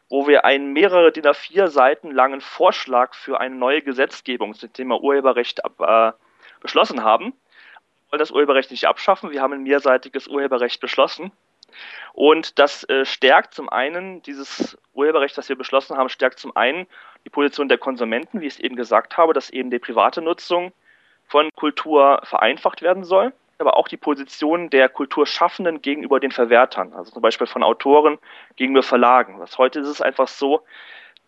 wo 0.09 0.27
wir 0.27 0.45
einen 0.45 0.71
mehrere 0.71 1.11
DIN 1.11 1.25
A4 1.25 1.67
Seiten 1.67 2.11
langen 2.11 2.41
Vorschlag 2.41 3.13
für 3.13 3.39
eine 3.39 3.55
neue 3.55 3.81
Gesetzgebung 3.81 4.53
zum 4.53 4.71
Thema 4.71 5.01
Urheberrecht 5.01 5.65
ab, 5.65 5.81
äh, 5.81 6.13
beschlossen 6.61 7.03
haben. 7.03 7.25
Wir 7.25 8.11
wollen 8.11 8.19
das 8.19 8.31
Urheberrecht 8.31 8.71
nicht 8.71 8.85
abschaffen. 8.85 9.31
Wir 9.31 9.41
haben 9.41 9.53
ein 9.53 9.63
mehrseitiges 9.63 10.27
Urheberrecht 10.27 10.79
beschlossen. 10.79 11.31
Und 12.13 12.57
das 12.57 12.85
äh, 12.85 13.03
stärkt 13.03 13.53
zum 13.53 13.67
einen, 13.67 14.21
dieses 14.23 14.77
Urheberrecht, 14.93 15.37
das 15.37 15.49
wir 15.49 15.57
beschlossen 15.57 15.97
haben, 15.97 16.07
stärkt 16.07 16.39
zum 16.39 16.55
einen 16.55 16.87
die 17.25 17.29
Position 17.29 17.67
der 17.67 17.77
Konsumenten, 17.77 18.39
wie 18.39 18.47
ich 18.47 18.53
es 18.53 18.59
eben 18.59 18.77
gesagt 18.77 19.17
habe, 19.17 19.33
dass 19.33 19.49
eben 19.49 19.69
die 19.69 19.79
private 19.79 20.21
Nutzung 20.21 20.71
von 21.27 21.49
Kultur 21.55 22.19
vereinfacht 22.23 22.81
werden 22.81 23.03
soll, 23.03 23.33
aber 23.57 23.77
auch 23.77 23.87
die 23.87 23.97
Position 23.97 24.69
der 24.69 24.89
Kulturschaffenden 24.89 25.81
gegenüber 25.81 26.19
den 26.19 26.31
Verwertern, 26.31 26.93
also 26.93 27.11
zum 27.11 27.21
Beispiel 27.21 27.47
von 27.47 27.63
Autoren 27.63 28.17
gegenüber 28.55 28.83
Verlagen. 28.83 29.39
Was 29.39 29.57
heute 29.57 29.79
ist 29.79 29.87
es 29.87 30.01
einfach 30.01 30.27
so, 30.27 30.61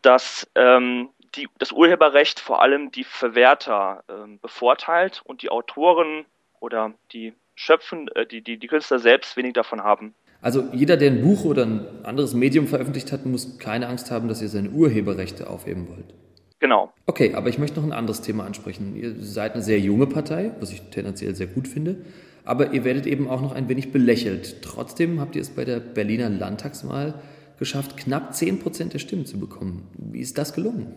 dass 0.02 0.50
ähm, 0.56 1.10
die, 1.36 1.48
das 1.58 1.72
Urheberrecht 1.72 2.40
vor 2.40 2.62
allem 2.62 2.92
die 2.92 3.04
Verwerter 3.04 4.04
ähm, 4.10 4.40
bevorteilt 4.40 5.22
und 5.26 5.42
die 5.42 5.50
Autoren 5.50 6.26
oder 6.60 6.94
die 7.12 7.34
Schöpfen, 7.56 8.08
äh, 8.16 8.26
die, 8.26 8.42
die, 8.42 8.58
die 8.58 8.68
Künstler 8.68 9.00
selbst 9.00 9.36
wenig 9.38 9.54
davon 9.54 9.84
haben. 9.84 10.14
Also 10.42 10.70
jeder, 10.72 10.96
der 10.96 11.12
ein 11.12 11.22
Buch 11.22 11.44
oder 11.44 11.66
ein 11.66 12.06
anderes 12.06 12.34
Medium 12.34 12.68
veröffentlicht 12.68 13.12
hat, 13.12 13.26
muss 13.26 13.60
keine 13.60 13.88
Angst 13.88 14.10
haben, 14.10 14.30
dass 14.30 14.42
ihr 14.42 14.48
seine 14.48 14.70
Urheberrechte 14.70 15.50
aufheben 15.50 15.90
wollt. 15.90 16.14
Genau. 16.60 16.92
Okay, 17.06 17.34
aber 17.36 17.50
ich 17.50 17.58
möchte 17.58 17.80
noch 17.80 17.88
ein 17.88 17.94
anderes 17.94 18.22
Thema 18.22 18.46
ansprechen. 18.46 18.96
Ihr 18.96 19.16
seid 19.16 19.54
eine 19.54 19.64
sehr 19.64 19.80
junge 19.80 20.08
Partei, 20.08 20.52
was 20.60 20.72
ich 20.72 20.82
tendenziell 20.90 21.36
sehr 21.36 21.48
gut 21.48 21.68
finde. 21.68 21.98
aber 22.46 22.72
ihr 22.72 22.84
werdet 22.84 23.06
eben 23.06 23.30
auch 23.30 23.42
noch 23.42 23.54
ein 23.54 23.70
wenig 23.70 23.92
belächelt. 23.92 24.64
Trotzdem 24.64 25.20
habt 25.20 25.36
ihr 25.36 25.42
es 25.42 25.56
bei 25.56 25.66
der 25.66 25.80
Berliner 25.80 26.30
Landtagswahl 26.30 27.14
geschafft, 27.60 27.96
knapp 27.98 28.34
10 28.34 28.60
Prozent 28.60 28.94
der 28.94 29.00
Stimmen 29.00 29.26
zu 29.26 29.40
bekommen. 29.40 29.88
Wie 29.98 30.20
ist 30.22 30.38
das 30.38 30.54
gelungen? 30.54 30.96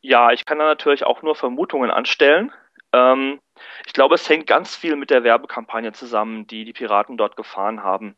Ja, 0.00 0.30
ich 0.30 0.46
kann 0.46 0.58
da 0.58 0.64
natürlich 0.64 1.04
auch 1.04 1.22
nur 1.22 1.34
Vermutungen 1.34 1.90
anstellen. 1.90 2.52
Ähm, 2.92 3.40
ich 3.86 3.92
glaube, 3.92 4.14
es 4.14 4.28
hängt 4.28 4.46
ganz 4.46 4.74
viel 4.74 4.96
mit 4.96 5.10
der 5.10 5.24
Werbekampagne 5.24 5.92
zusammen, 5.92 6.46
die 6.46 6.64
die 6.64 6.72
Piraten 6.72 7.16
dort 7.16 7.36
gefahren 7.36 7.82
haben. 7.82 8.16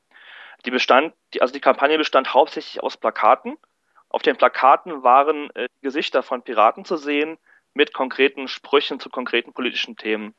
Die 0.66 0.70
bestand, 0.70 1.14
also 1.40 1.52
die 1.52 1.60
Kampagne 1.60 1.96
bestand 1.98 2.34
hauptsächlich 2.34 2.82
aus 2.82 2.96
Plakaten. 2.96 3.56
Auf 4.10 4.22
den 4.22 4.36
Plakaten 4.36 5.02
waren 5.02 5.50
äh, 5.54 5.68
Gesichter 5.80 6.22
von 6.22 6.42
Piraten 6.42 6.84
zu 6.84 6.96
sehen 6.96 7.38
mit 7.72 7.94
konkreten 7.94 8.48
Sprüchen 8.48 9.00
zu 9.00 9.08
konkreten 9.08 9.52
politischen 9.52 9.96
Themen. 9.96 10.34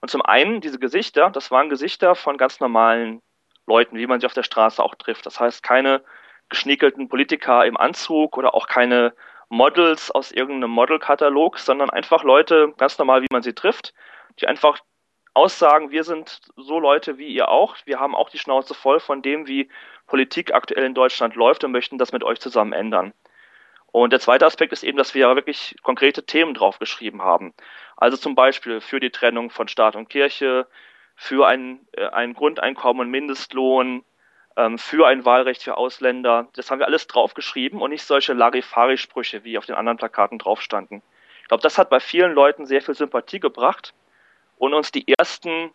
Und 0.00 0.10
zum 0.10 0.22
einen 0.22 0.60
diese 0.60 0.78
Gesichter, 0.78 1.30
das 1.30 1.50
waren 1.50 1.70
Gesichter 1.70 2.14
von 2.14 2.36
ganz 2.36 2.60
normalen 2.60 3.22
Leuten, 3.66 3.96
wie 3.96 4.06
man 4.06 4.20
sie 4.20 4.26
auf 4.26 4.34
der 4.34 4.42
Straße 4.42 4.82
auch 4.82 4.94
trifft. 4.94 5.24
Das 5.24 5.40
heißt 5.40 5.62
keine 5.62 6.04
geschniekelten 6.50 7.08
Politiker 7.08 7.64
im 7.64 7.78
Anzug 7.78 8.36
oder 8.36 8.54
auch 8.54 8.66
keine 8.66 9.14
Models 9.48 10.10
aus 10.10 10.30
irgendeinem 10.30 10.70
Modelkatalog, 10.70 11.58
sondern 11.58 11.88
einfach 11.88 12.22
Leute 12.22 12.74
ganz 12.76 12.98
normal, 12.98 13.22
wie 13.22 13.32
man 13.32 13.42
sie 13.42 13.54
trifft, 13.54 13.94
die 14.40 14.46
einfach 14.46 14.78
aussagen, 15.32 15.90
wir 15.90 16.04
sind 16.04 16.40
so 16.56 16.78
Leute 16.78 17.18
wie 17.18 17.28
ihr 17.28 17.48
auch, 17.48 17.76
wir 17.84 17.98
haben 17.98 18.14
auch 18.14 18.30
die 18.30 18.38
Schnauze 18.38 18.74
voll 18.74 19.00
von 19.00 19.20
dem, 19.22 19.46
wie 19.46 19.68
Politik 20.06 20.52
aktuell 20.54 20.84
in 20.84 20.94
Deutschland 20.94 21.34
läuft 21.34 21.64
und 21.64 21.72
möchten 21.72 21.98
das 21.98 22.12
mit 22.12 22.22
euch 22.24 22.40
zusammen 22.40 22.72
ändern. 22.72 23.12
Und 23.92 24.12
der 24.12 24.20
zweite 24.20 24.44
Aspekt 24.44 24.72
ist 24.72 24.82
eben, 24.82 24.98
dass 24.98 25.14
wir 25.14 25.22
ja 25.22 25.36
wirklich 25.36 25.76
konkrete 25.82 26.26
Themen 26.26 26.54
draufgeschrieben 26.54 27.22
haben. 27.22 27.54
Also 27.96 28.16
zum 28.16 28.34
Beispiel 28.34 28.80
für 28.80 28.98
die 28.98 29.10
Trennung 29.10 29.50
von 29.50 29.68
Staat 29.68 29.94
und 29.94 30.10
Kirche, 30.10 30.66
für 31.14 31.46
ein, 31.46 31.86
äh, 31.92 32.08
ein 32.08 32.34
Grundeinkommen 32.34 33.02
und 33.02 33.10
Mindestlohn, 33.10 34.04
ähm, 34.56 34.78
für 34.78 35.06
ein 35.06 35.24
Wahlrecht 35.24 35.62
für 35.62 35.76
Ausländer. 35.76 36.48
Das 36.54 36.70
haben 36.70 36.80
wir 36.80 36.86
alles 36.86 37.06
draufgeschrieben 37.06 37.80
und 37.80 37.90
nicht 37.90 38.04
solche 38.04 38.32
Larifari-Sprüche, 38.32 39.44
wie 39.44 39.58
auf 39.58 39.66
den 39.66 39.76
anderen 39.76 39.98
Plakaten 39.98 40.38
drauf 40.38 40.60
standen. 40.60 41.02
Ich 41.42 41.48
glaube, 41.48 41.62
das 41.62 41.78
hat 41.78 41.90
bei 41.90 42.00
vielen 42.00 42.32
Leuten 42.32 42.66
sehr 42.66 42.82
viel 42.82 42.94
Sympathie 42.94 43.38
gebracht 43.38 43.94
und 44.58 44.74
uns 44.74 44.90
die 44.92 45.06
ersten 45.18 45.70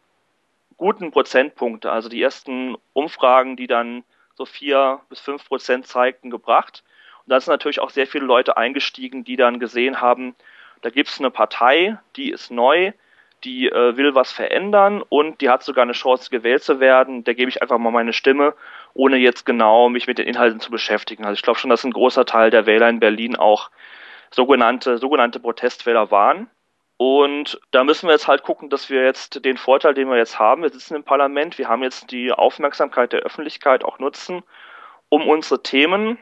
guten 0.78 1.12
Prozentpunkte, 1.12 1.92
also 1.92 2.10
die 2.10 2.22
ersten 2.22 2.76
Umfragen, 2.94 3.56
die 3.56 3.68
dann 3.68 4.04
so 4.40 4.46
vier 4.46 5.02
bis 5.10 5.20
fünf 5.20 5.46
Prozent 5.48 5.86
zeigten, 5.86 6.30
gebracht. 6.30 6.84
Und 7.26 7.32
da 7.32 7.40
sind 7.40 7.52
natürlich 7.52 7.82
auch 7.82 7.90
sehr 7.90 8.08
viele 8.08 8.26
Leute 8.26 8.56
eingestiegen, 8.56 9.26
die 9.26 9.36
dann 9.36 9.60
gesehen 9.60 10.00
haben, 10.00 10.34
da 10.82 10.90
gibt 10.90 11.10
es 11.10 11.20
eine 11.20 11.30
Partei, 11.30 11.98
die 12.16 12.32
ist 12.32 12.50
neu, 12.50 12.94
die 13.44 13.68
äh, 13.68 13.98
will 13.98 14.16
was 14.16 14.32
verändern 14.32 15.04
und 15.08 15.42
die 15.42 15.50
hat 15.50 15.64
sogar 15.64 15.84
eine 15.84 15.92
Chance 15.92 16.30
gewählt 16.30 16.64
zu 16.64 16.80
werden. 16.80 17.26
Da 17.26 17.34
gebe 17.34 17.50
ich 17.50 17.62
einfach 17.62 17.78
mal 17.78 17.92
meine 17.92 18.14
Stimme, 18.14 18.54
ohne 18.94 19.18
jetzt 19.18 19.46
genau 19.46 19.90
mich 19.90 20.08
mit 20.08 20.20
den 20.20 20.28
Inhalten 20.28 20.62
zu 20.62 20.72
beschäftigen. 20.72 21.26
Also 21.26 21.34
ich 21.34 21.42
glaube 21.42 21.60
schon, 21.60 21.70
dass 21.70 21.84
ein 21.84 21.92
großer 21.92 22.26
Teil 22.26 22.50
der 22.50 22.66
Wähler 22.66 22.88
in 22.88 23.02
Berlin 23.02 23.36
auch 23.36 23.72
sogenannte, 24.32 24.98
sogenannte 25.00 25.42
Protestwähler 25.42 26.12
waren. 26.12 26.50
Und 27.02 27.62
da 27.72 27.86
müssen 27.86 28.08
wir 28.08 28.12
jetzt 28.12 28.28
halt 28.28 28.44
gucken, 28.44 28.70
dass 28.70 28.90
wir 28.90 29.06
jetzt 29.06 29.46
den 29.46 29.56
Vorteil, 29.56 29.94
den 29.94 30.10
wir 30.10 30.18
jetzt 30.18 30.38
haben, 30.38 30.64
wir 30.64 30.70
sitzen 30.70 30.96
im 30.96 31.06
Parlament, 31.06 31.58
wir 31.58 31.70
haben 31.70 31.82
jetzt 31.82 32.12
die 32.12 32.30
Aufmerksamkeit 32.34 33.14
der 33.14 33.22
Öffentlichkeit 33.22 33.86
auch 33.86 34.00
nutzen, 34.00 34.44
um 35.08 35.26
unsere 35.26 35.64
Themen 35.64 36.18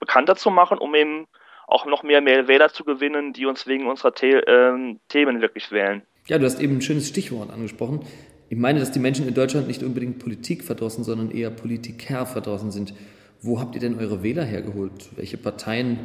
bekannter 0.00 0.34
zu 0.34 0.50
machen, 0.50 0.78
um 0.78 0.96
eben 0.96 1.28
auch 1.68 1.86
noch 1.86 2.02
mehr, 2.02 2.20
mehr 2.20 2.48
Wähler 2.48 2.72
zu 2.72 2.82
gewinnen, 2.82 3.32
die 3.32 3.46
uns 3.46 3.68
wegen 3.68 3.86
unserer 3.86 4.12
The 4.18 4.32
äh, 4.32 4.96
Themen 5.08 5.40
wirklich 5.40 5.70
wählen. 5.70 6.02
Ja, 6.26 6.38
du 6.38 6.46
hast 6.46 6.60
eben 6.60 6.78
ein 6.78 6.82
schönes 6.82 7.06
Stichwort 7.06 7.50
angesprochen. 7.50 8.00
Ich 8.48 8.58
meine, 8.58 8.80
dass 8.80 8.90
die 8.90 8.98
Menschen 8.98 9.28
in 9.28 9.34
Deutschland 9.34 9.68
nicht 9.68 9.84
unbedingt 9.84 10.18
Politik 10.18 10.64
verdrossen, 10.64 11.04
sondern 11.04 11.30
eher 11.30 11.50
Politiker 11.50 12.26
verdrossen 12.26 12.72
sind. 12.72 12.92
Wo 13.40 13.60
habt 13.60 13.76
ihr 13.76 13.80
denn 13.80 13.96
eure 14.00 14.24
Wähler 14.24 14.44
hergeholt? 14.44 15.10
Welche 15.14 15.36
Parteien, 15.36 16.00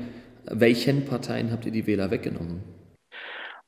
welchen 0.46 1.05
Parteien 1.05 1.51
habt 1.51 1.65
ihr 1.65 1.72
die 1.72 1.88
Wähler 1.88 2.12
weggenommen? 2.12 2.82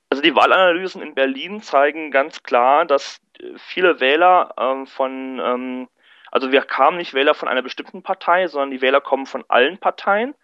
Also 0.09 0.21
die 0.21 0.35
Wahlanalysen 0.35 1.01
in 1.01 1.15
Berlin 1.15 1.61
zeigen 1.61 2.11
ganz 2.11 2.43
klar, 2.43 2.85
dass 2.85 3.19
viele 3.57 3.99
Wähler 3.99 4.53
ähm, 4.57 4.87
von, 4.87 5.39
ähm, 5.43 5.87
also 6.31 6.51
wir 6.51 6.61
kamen 6.61 6.97
nicht 6.97 7.13
Wähler 7.13 7.33
von 7.33 7.47
einer 7.47 7.61
bestimmten 7.61 8.03
Partei, 8.03 8.47
sondern 8.47 8.71
die 8.71 8.81
Wähler 8.81 9.01
kommen 9.01 9.25
von 9.25 9.43
allen 9.47 9.77
Parteien 9.77 10.35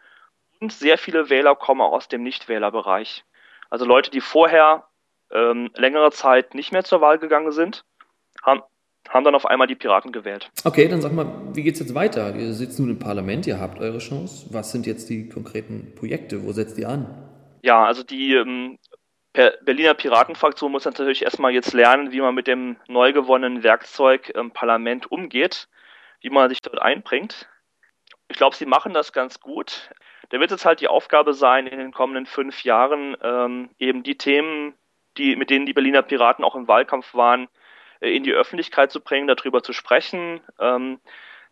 und 0.59 0.71
sehr 0.71 0.97
viele 0.97 1.29
Wähler 1.29 1.55
kommen 1.55 1.81
auch 1.81 1.93
aus 1.93 2.07
dem 2.07 2.23
Nichtwählerbereich. 2.23 3.23
Also 3.69 3.85
Leute, 3.85 4.11
die 4.11 4.21
vorher 4.21 4.85
ähm, 5.31 5.71
längere 5.75 6.11
Zeit 6.11 6.53
nicht 6.53 6.71
mehr 6.71 6.83
zur 6.83 7.01
Wahl 7.01 7.17
gegangen 7.17 7.51
sind, 7.51 7.85
haben, 8.43 8.61
haben 9.09 9.23
dann 9.23 9.35
auf 9.35 9.45
einmal 9.45 9.67
die 9.67 9.75
Piraten 9.75 10.11
gewählt. 10.11 10.51
Okay, 10.63 10.87
dann 10.87 11.01
sag 11.01 11.13
mal, 11.13 11.25
wie 11.53 11.63
geht 11.63 11.75
es 11.75 11.79
jetzt 11.79 11.95
weiter? 11.95 12.35
Ihr 12.35 12.53
sitzt 12.53 12.79
nun 12.79 12.89
im 12.89 12.99
Parlament, 12.99 13.47
ihr 13.47 13.59
habt 13.59 13.79
eure 13.79 13.99
Chance. 13.99 14.47
Was 14.51 14.71
sind 14.71 14.85
jetzt 14.85 15.09
die 15.09 15.29
konkreten 15.29 15.93
Projekte? 15.95 16.43
Wo 16.43 16.51
setzt 16.51 16.77
ihr 16.77 16.89
an? 16.89 17.07
Ja, 17.61 17.85
also 17.85 18.03
die 18.03 18.33
ähm, 18.35 18.77
Berliner 19.33 19.93
Piratenfraktion 19.93 20.71
muss 20.71 20.85
natürlich 20.85 21.23
erstmal 21.23 21.53
jetzt 21.53 21.73
lernen, 21.73 22.11
wie 22.11 22.19
man 22.19 22.35
mit 22.35 22.47
dem 22.47 22.77
neu 22.87 23.13
gewonnenen 23.13 23.63
Werkzeug 23.63 24.29
im 24.29 24.51
Parlament 24.51 25.09
umgeht, 25.09 25.69
wie 26.19 26.29
man 26.29 26.49
sich 26.49 26.61
dort 26.61 26.81
einbringt. 26.81 27.47
Ich 28.27 28.37
glaube, 28.37 28.55
sie 28.55 28.65
machen 28.65 28.93
das 28.93 29.13
ganz 29.13 29.39
gut. 29.39 29.89
Da 30.29 30.39
wird 30.39 30.51
es 30.51 30.65
halt 30.65 30.81
die 30.81 30.87
Aufgabe 30.87 31.33
sein, 31.33 31.67
in 31.67 31.79
den 31.79 31.91
kommenden 31.93 32.25
fünf 32.25 32.63
Jahren 32.63 33.15
ähm, 33.21 33.69
eben 33.77 34.03
die 34.03 34.17
Themen 34.17 34.77
die, 35.17 35.35
mit 35.35 35.49
denen 35.49 35.65
die 35.65 35.73
Berliner 35.73 36.01
Piraten 36.01 36.45
auch 36.45 36.55
im 36.55 36.67
Wahlkampf 36.67 37.13
waren, 37.13 37.47
äh, 37.99 38.15
in 38.15 38.23
die 38.23 38.33
Öffentlichkeit 38.33 38.91
zu 38.91 39.01
bringen, 39.01 39.27
darüber 39.27 39.63
zu 39.63 39.73
sprechen. 39.73 40.41
Ähm, 40.59 40.99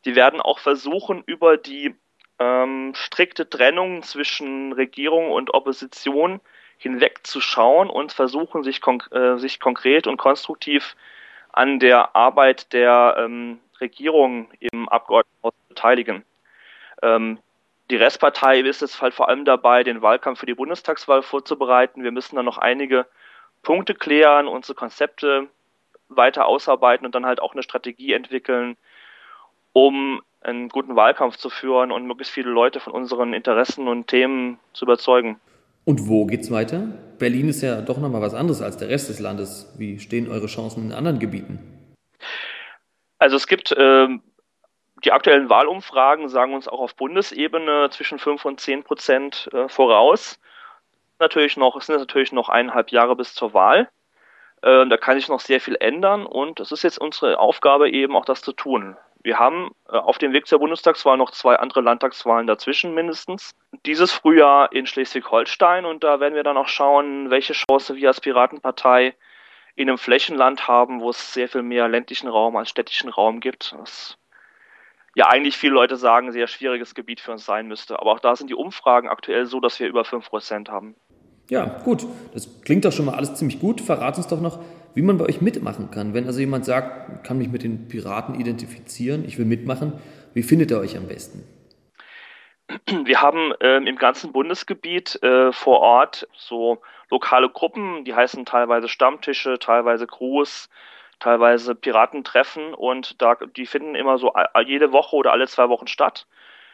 die 0.05 0.15
werden 0.15 0.41
auch 0.41 0.59
versuchen, 0.59 1.24
über 1.25 1.57
die 1.57 1.95
ähm, 2.39 2.93
strikte 2.95 3.50
Trennung 3.50 4.03
zwischen 4.03 4.71
Regierung 4.74 5.31
und 5.31 5.53
Opposition 5.53 6.39
hinwegzuschauen 6.79 7.89
und 7.89 8.13
versuchen, 8.13 8.63
sich, 8.63 8.81
konk 8.81 9.12
äh, 9.12 9.38
sich 9.38 9.59
konkret 9.59 10.07
und 10.07 10.17
konstruktiv 10.17 10.95
an 11.51 11.79
der 11.79 12.15
Arbeit 12.15 12.74
der 12.74 13.15
ähm, 13.19 13.59
Regierung 13.81 14.50
im 14.59 14.88
Abgeordnetenhaus 14.88 15.53
zu 15.53 15.67
beteiligen. 15.67 16.24
Ähm, 17.03 17.38
die 17.89 17.98
Restpartei 17.98 18.59
ist 18.62 18.81
jetzt 18.81 19.01
halt 19.01 19.13
vor 19.13 19.27
allem 19.27 19.43
dabei, 19.45 19.83
den 19.83 20.01
Wahlkampf 20.01 20.39
für 20.39 20.45
die 20.45 20.53
Bundestagswahl 20.53 21.21
vorzubereiten. 21.21 22.03
Wir 22.03 22.12
müssen 22.12 22.38
da 22.38 22.43
noch 22.43 22.57
einige 22.57 23.05
Punkte 23.62 23.93
klären, 23.93 24.48
unsere 24.48 24.75
Konzepte 24.75 25.48
weiter 26.07 26.45
ausarbeiten 26.45 27.05
und 27.05 27.13
dann 27.13 27.25
halt 27.25 27.41
auch 27.41 27.53
eine 27.53 27.63
Strategie 27.63 28.13
entwickeln, 28.13 28.77
um 29.74 30.21
einen 30.41 30.69
guten 30.69 30.95
Wahlkampf 30.95 31.36
zu 31.36 31.50
führen 31.50 31.91
und 31.91 32.05
möglichst 32.05 32.33
viele 32.33 32.50
Leute 32.50 32.79
von 32.79 32.93
unseren 32.93 33.33
Interessen 33.33 33.89
und 33.89 34.07
Themen 34.07 34.59
zu 34.71 34.86
überzeugen. 34.86 35.41
Und 35.89 36.08
wo 36.08 36.27
geht's 36.27 36.51
weiter? 36.51 36.84
Berlin 37.17 37.50
ist 37.50 37.63
ja 37.63 37.81
doch 37.81 37.98
nochmal 37.98 38.22
was 38.22 38.36
anderes 38.36 38.62
als 38.62 38.77
der 38.77 38.89
Rest 38.89 39.10
des 39.10 39.19
Landes. 39.19 39.74
Wie 39.79 39.98
stehen 39.98 40.29
eure 40.29 40.46
Chancen 40.46 40.86
in 40.86 40.91
anderen 40.91 41.17
Gebieten? 41.17 41.58
Also 43.17 43.36
es 43.36 43.48
gibt 43.48 43.72
äh, 43.72 44.08
die 45.03 45.12
aktuellen 45.12 45.50
Wahlumfragen 45.50 46.29
sagen 46.29 46.53
uns 46.53 46.67
auch 46.67 46.79
auf 46.79 46.96
Bundesebene 46.96 47.89
zwischen 47.89 48.19
5 48.19 48.46
und 48.46 48.60
10 48.60 48.84
Prozent 48.84 49.50
äh, 49.51 49.67
voraus 49.67 50.39
natürlich 51.17 51.58
noch, 51.58 51.75
es 51.75 51.88
sind 51.88 51.98
natürlich 51.98 52.34
noch 52.34 52.50
eineinhalb 52.50 52.91
Jahre 52.91 53.15
bis 53.15 53.34
zur 53.34 53.55
Wahl. 53.55 53.89
Äh, 54.62 54.88
da 54.88 54.96
kann 54.96 55.17
sich 55.17 55.27
noch 55.27 55.39
sehr 55.39 55.60
viel 55.60 55.75
ändern 55.79 56.27
und 56.27 56.60
es 56.60 56.72
ist 56.72 56.84
jetzt 56.84 57.00
unsere 57.00 57.39
Aufgabe 57.39 57.89
eben 57.89 58.15
auch 58.15 58.25
das 58.25 58.43
zu 58.43 58.53
tun. 58.53 58.96
Wir 59.29 59.38
haben 59.38 59.69
äh, 59.88 59.95
auf 59.95 60.17
dem 60.17 60.33
Weg 60.33 60.48
zur 60.48 60.57
Bundestagswahl 60.57 61.15
noch 61.15 61.29
zwei 61.29 61.55
andere 61.57 61.81
Landtagswahlen 61.81 62.48
dazwischen 62.48 62.95
mindestens. 62.95 63.53
Dieses 63.86 64.12
Frühjahr 64.12 64.71
in 64.74 64.88
Schleswig-Holstein 64.88 65.86
und 65.86 66.03
da 66.03 66.19
werden 66.19 66.33
wir 66.33 66.41
dann 66.41 66.57
auch 66.57 66.67
schauen, 66.67 67.29
welche 67.29 67.53
Chance 67.53 67.95
wir 67.95 68.07
als 68.07 68.21
Piratenpartei 68.21 69.13
in 69.75 69.88
einem 69.88 70.00
Flächenland 70.00 70.67
haben, 70.67 71.00
wo 71.00 71.12
es 71.12 71.31
sehr 71.31 71.48
viel 71.48 71.62
mehr 71.62 71.88
ländlichen 71.88 72.27
Raum 72.27 72.55
als 72.55 72.71
städtischen 72.71 73.12
Raum 73.12 73.39
gibt. 73.39 73.75
Das 73.79 74.17
ja 75.13 75.27
eigentlich 75.27 75.55
viele 75.55 75.75
Leute 75.75 75.95
sagen, 75.95 76.31
sehr 76.31 76.48
schwieriges 76.48 76.95
Gebiet 76.95 77.19
für 77.19 77.31
uns 77.31 77.45
sein 77.45 77.67
müsste. 77.67 78.00
Aber 78.00 78.13
auch 78.13 78.19
da 78.19 78.36
sind 78.36 78.50
die 78.50 78.55
Umfragen 78.55 79.09
aktuell 79.09 79.45
so, 79.45 79.59
dass 79.59 79.79
wir 79.79 79.88
über 79.88 80.01
5% 80.01 80.69
haben. 80.69 80.95
Ja, 81.51 81.65
gut. 81.83 82.03
Das 82.33 82.63
klingt 82.63 82.83
doch 82.83 82.91
schon 82.91 83.05
mal 83.05 83.13
alles 83.13 83.36
ziemlich 83.36 83.59
gut. 83.59 83.79
Verrat 83.79 84.17
uns 84.17 84.25
doch 84.25 84.41
noch, 84.41 84.57
wie 84.93 85.01
man 85.01 85.17
bei 85.17 85.25
euch 85.25 85.41
mitmachen 85.41 85.91
kann. 85.91 86.13
Wenn 86.13 86.25
also 86.25 86.39
jemand 86.39 86.65
sagt, 86.65 87.24
kann 87.24 87.38
mich 87.38 87.50
mit 87.50 87.63
den 87.63 87.88
Piraten 87.88 88.36
identifizieren, 88.36 89.25
ich 89.25 89.38
will 89.38 89.46
mitmachen, 89.46 89.93
wie 90.34 90.43
findet 90.43 90.72
er 90.72 90.79
euch 90.79 90.98
am 90.98 91.08
besten? 91.08 91.43
Wir 93.05 93.22
haben 93.22 93.53
ähm, 93.62 93.88
im 93.88 93.96
ganzen 93.96 94.31
Bundesgebiet 94.31 95.22
äh, 95.24 95.51
vor 95.51 95.79
Ort 95.79 96.27
so 96.34 96.81
lokale 97.10 97.50
Gruppen, 97.50 98.05
die 98.05 98.13
heißen 98.13 98.46
teilweise 98.46 98.88
Stammtische, 98.88 99.58
teilweise 99.58 100.05
Crews, 100.05 100.69
teilweise 101.19 101.74
Piratentreffen 101.74 102.74
und 102.74 103.22
da 103.22 103.36
die 103.36 103.65
finden 103.65 103.96
immer 103.96 104.19
so 104.19 104.34
jede 104.65 104.91
Woche 104.91 105.15
oder 105.15 105.31
alle 105.31 105.48
zwei 105.48 105.67
Wochen 105.69 105.88
statt. 105.88 106.27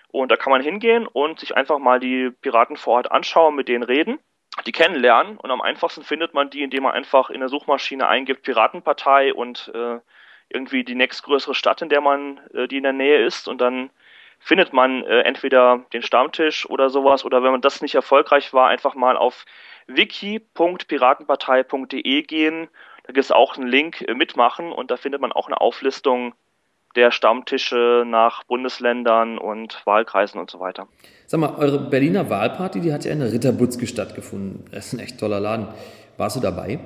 Und 0.09 0.31
da 0.31 0.35
kann 0.35 0.51
man 0.51 0.61
hingehen 0.61 1.07
und 1.07 1.39
sich 1.39 1.55
einfach 1.55 1.79
mal 1.79 1.99
die 1.99 2.29
Piraten 2.41 2.77
vor 2.77 2.95
Ort 2.95 3.11
anschauen, 3.11 3.55
mit 3.55 3.67
denen 3.67 3.83
reden 3.83 4.19
die 4.65 4.71
kennenlernen 4.71 5.37
und 5.37 5.51
am 5.51 5.61
einfachsten 5.61 6.03
findet 6.03 6.33
man 6.33 6.49
die, 6.49 6.63
indem 6.63 6.83
man 6.83 6.93
einfach 6.93 7.29
in 7.29 7.39
der 7.39 7.49
Suchmaschine 7.49 8.07
eingibt 8.07 8.43
Piratenpartei 8.43 9.33
und 9.33 9.71
äh, 9.73 9.99
irgendwie 10.49 10.83
die 10.83 10.95
nächstgrößere 10.95 11.55
Stadt, 11.55 11.81
in 11.81 11.89
der 11.89 12.01
man, 12.01 12.39
äh, 12.53 12.67
die 12.67 12.77
in 12.77 12.83
der 12.83 12.93
Nähe 12.93 13.23
ist 13.23 13.47
und 13.47 13.59
dann 13.59 13.89
findet 14.39 14.73
man 14.73 15.03
äh, 15.03 15.21
entweder 15.21 15.85
den 15.93 16.01
Stammtisch 16.01 16.67
oder 16.69 16.89
sowas 16.89 17.23
oder 17.25 17.43
wenn 17.43 17.51
man 17.51 17.61
das 17.61 17.81
nicht 17.81 17.95
erfolgreich 17.95 18.53
war, 18.53 18.67
einfach 18.67 18.95
mal 18.95 19.15
auf 19.17 19.45
wiki.piratenpartei.de 19.87 22.21
gehen. 22.23 22.67
Da 23.03 23.13
gibt 23.13 23.23
es 23.23 23.31
auch 23.31 23.55
einen 23.57 23.67
Link 23.67 24.01
äh, 24.01 24.13
mitmachen 24.13 24.71
und 24.71 24.91
da 24.91 24.97
findet 24.97 25.21
man 25.21 25.31
auch 25.31 25.47
eine 25.47 25.61
Auflistung 25.61 26.35
der 26.95 27.11
Stammtische 27.11 28.03
nach 28.05 28.43
Bundesländern 28.43 29.37
und 29.37 29.81
Wahlkreisen 29.85 30.39
und 30.39 30.49
so 30.49 30.59
weiter. 30.59 30.87
Sag 31.27 31.39
mal, 31.39 31.55
eure 31.57 31.79
Berliner 31.79 32.29
Wahlparty, 32.29 32.81
die 32.81 32.93
hat 32.93 33.05
ja 33.05 33.11
in 33.11 33.19
der 33.19 33.31
Ritterbutzke 33.31 33.87
stattgefunden. 33.87 34.65
Das 34.71 34.87
ist 34.87 34.93
ein 34.93 34.99
echt 34.99 35.19
toller 35.19 35.39
Laden. 35.39 35.67
Warst 36.17 36.35
du 36.35 36.39
dabei? 36.39 36.79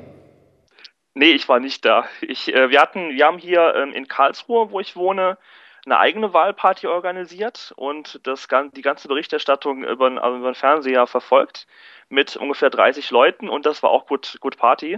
Nee, 1.13 1.31
ich 1.31 1.49
war 1.49 1.59
nicht 1.59 1.83
da. 1.85 2.05
Ich, 2.21 2.53
äh, 2.53 2.69
wir 2.69 2.79
hatten, 2.79 3.09
wir 3.11 3.25
haben 3.25 3.37
hier 3.37 3.75
ähm, 3.75 3.93
in 3.93 4.07
Karlsruhe, 4.07 4.71
wo 4.71 4.79
ich 4.79 4.95
wohne, 4.95 5.37
eine 5.85 5.99
eigene 5.99 6.33
Wahlparty 6.33 6.87
organisiert 6.87 7.73
und 7.75 8.19
das, 8.23 8.47
die 8.75 8.81
ganze 8.81 9.07
Berichterstattung 9.07 9.83
über, 9.83 10.21
also 10.21 10.37
über 10.37 10.51
den 10.51 10.55
Fernseher 10.55 11.07
verfolgt 11.07 11.67
mit 12.09 12.35
ungefähr 12.35 12.69
30 12.69 13.11
Leuten 13.11 13.49
und 13.49 13.65
das 13.65 13.81
war 13.81 13.89
auch 13.89 14.07
gut, 14.07 14.37
gut 14.39 14.57
Party. 14.57 14.97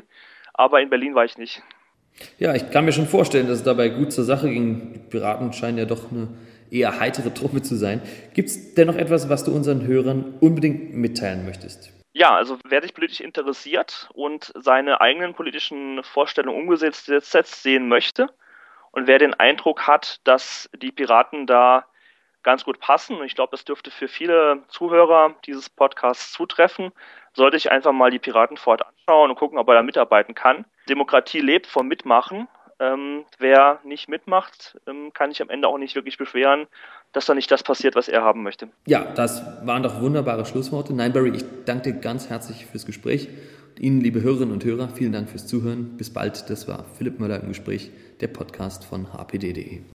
Aber 0.53 0.81
in 0.81 0.89
Berlin 0.89 1.15
war 1.15 1.25
ich 1.25 1.37
nicht. 1.37 1.61
Ja, 2.37 2.55
ich 2.55 2.71
kann 2.71 2.85
mir 2.85 2.91
schon 2.91 3.07
vorstellen, 3.07 3.47
dass 3.47 3.59
es 3.59 3.63
dabei 3.63 3.89
gut 3.89 4.11
zur 4.11 4.23
Sache 4.23 4.49
ging. 4.49 4.93
Die 4.93 4.99
Piraten 4.99 5.53
scheinen 5.53 5.77
ja 5.77 5.85
doch 5.85 6.11
eine 6.11 6.27
eher 6.69 6.99
heitere 6.99 7.33
Truppe 7.33 7.61
zu 7.61 7.75
sein. 7.75 8.01
Gibt 8.33 8.49
es 8.49 8.75
denn 8.75 8.87
noch 8.87 8.95
etwas, 8.95 9.29
was 9.29 9.43
du 9.43 9.51
unseren 9.51 9.85
Hörern 9.85 10.35
unbedingt 10.39 10.93
mitteilen 10.93 11.45
möchtest? 11.45 11.91
Ja, 12.13 12.35
also 12.35 12.57
wer 12.67 12.81
sich 12.81 12.93
politisch 12.93 13.21
interessiert 13.21 14.09
und 14.13 14.51
seine 14.55 15.01
eigenen 15.01 15.33
politischen 15.33 16.03
Vorstellungen 16.03 16.59
umgesetzt 16.59 17.63
sehen 17.63 17.87
möchte 17.87 18.27
und 18.91 19.07
wer 19.07 19.17
den 19.17 19.33
Eindruck 19.33 19.87
hat, 19.87 20.19
dass 20.25 20.69
die 20.75 20.91
Piraten 20.91 21.47
da 21.47 21.85
ganz 22.43 22.65
gut 22.65 22.79
passen, 22.79 23.17
und 23.17 23.25
ich 23.25 23.35
glaube, 23.35 23.51
das 23.51 23.65
dürfte 23.65 23.91
für 23.91 24.07
viele 24.07 24.63
Zuhörer 24.67 25.35
dieses 25.45 25.69
Podcasts 25.69 26.33
zutreffen, 26.33 26.91
sollte 27.33 27.57
ich 27.57 27.71
einfach 27.71 27.91
mal 27.91 28.11
die 28.11 28.19
Piratenfort 28.19 28.85
anschauen 28.85 29.29
und 29.29 29.37
gucken, 29.37 29.57
ob 29.57 29.67
er 29.69 29.75
da 29.75 29.83
mitarbeiten 29.83 30.35
kann. 30.35 30.65
Demokratie 30.89 31.39
lebt 31.39 31.67
vom 31.67 31.87
Mitmachen. 31.87 32.47
Ähm, 32.79 33.25
wer 33.37 33.79
nicht 33.83 34.09
mitmacht, 34.09 34.79
ähm, 34.87 35.13
kann 35.13 35.29
sich 35.29 35.41
am 35.41 35.51
Ende 35.51 35.67
auch 35.67 35.77
nicht 35.77 35.93
wirklich 35.93 36.17
beschweren, 36.17 36.65
dass 37.11 37.27
da 37.27 37.35
nicht 37.35 37.51
das 37.51 37.61
passiert, 37.61 37.95
was 37.95 38.07
er 38.07 38.23
haben 38.23 38.41
möchte. 38.41 38.69
Ja, 38.87 39.03
das 39.03 39.43
waren 39.65 39.83
doch 39.83 40.01
wunderbare 40.01 40.45
Schlussworte. 40.45 40.91
Nein, 40.93 41.13
Barry, 41.13 41.29
ich 41.35 41.43
danke 41.65 41.93
dir 41.93 41.99
ganz 41.99 42.29
herzlich 42.29 42.65
fürs 42.65 42.87
Gespräch. 42.87 43.29
Ihnen, 43.79 44.01
liebe 44.01 44.21
Hörerinnen 44.21 44.53
und 44.53 44.65
Hörer, 44.65 44.89
vielen 44.89 45.11
Dank 45.11 45.29
fürs 45.29 45.47
Zuhören. 45.47 45.95
Bis 45.97 46.11
bald. 46.11 46.49
Das 46.49 46.67
war 46.67 46.85
Philipp 46.97 47.19
Möller 47.19 47.39
im 47.41 47.49
Gespräch, 47.49 47.91
der 48.19 48.27
Podcast 48.27 48.83
von 48.83 49.13
hpd.de. 49.13 49.81